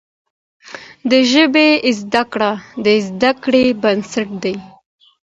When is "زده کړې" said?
3.07-3.63